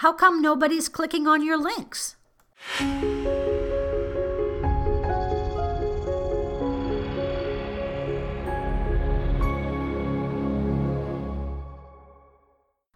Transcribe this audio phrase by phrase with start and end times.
[0.00, 2.16] How come nobody's clicking on your links?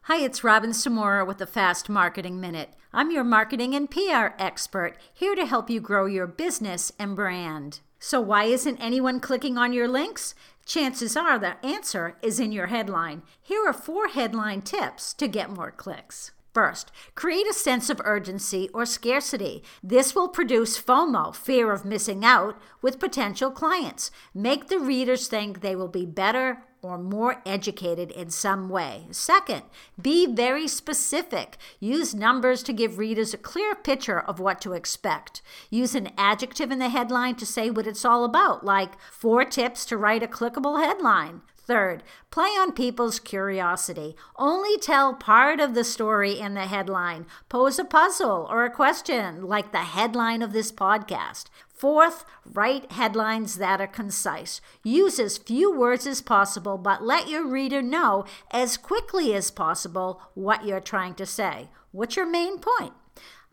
[0.05, 2.71] Hi, it's Robin Samora with the Fast Marketing Minute.
[2.91, 7.81] I'm your marketing and PR expert, here to help you grow your business and brand.
[7.99, 10.35] So, why isn't anyone clicking on your links?
[10.65, 13.25] Chances are the answer is in your headline.
[13.43, 16.31] Here are four headline tips to get more clicks.
[16.55, 19.65] First, create a sense of urgency or scarcity.
[19.83, 24.13] This will produce FOMO, fear of missing out, with potential clients.
[24.33, 29.07] Make the readers think they will be better or more educated in some way.
[29.11, 29.63] Second,
[30.01, 31.57] be very specific.
[31.81, 35.41] Use numbers to give readers a clear picture of what to expect.
[35.71, 39.85] Use an adjective in the headline to say what it's all about, like four tips
[39.87, 41.41] to write a clickable headline.
[41.67, 44.15] Third, play on people's curiosity.
[44.37, 47.25] Only tell part of the story in the headline.
[47.49, 51.47] Pose a puzzle or a question, like the headline of this podcast.
[51.73, 54.61] Fourth, write headlines that are concise.
[54.83, 60.23] Use as few words as possible, but let your reader know as quickly as possible
[60.35, 61.69] what you're trying to say.
[61.93, 62.95] What's your main point?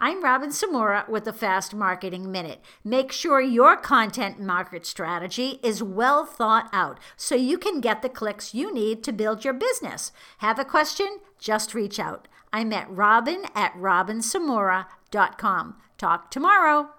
[0.04, 2.60] I'm Robin Samora with the Fast Marketing Minute.
[2.84, 8.10] Make sure your content market strategy is well thought out so you can get the
[8.10, 10.12] clicks you need to build your business.
[10.40, 11.20] Have a question?
[11.38, 12.28] Just reach out.
[12.52, 15.76] I'm at robin at robinsamora.com.
[16.00, 16.90] Talk tomorrow.